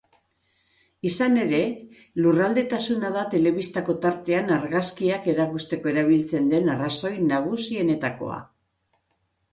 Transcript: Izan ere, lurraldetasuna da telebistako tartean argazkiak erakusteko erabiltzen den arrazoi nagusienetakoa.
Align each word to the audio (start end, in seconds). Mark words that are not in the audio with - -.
Izan 1.09 1.35
ere, 1.41 1.59
lurraldetasuna 2.25 3.11
da 3.17 3.25
telebistako 3.33 3.95
tartean 4.07 4.49
argazkiak 4.57 5.29
erakusteko 5.37 5.93
erabiltzen 5.95 6.51
den 6.55 6.73
arrazoi 6.77 7.13
nagusienetakoa. 7.31 8.45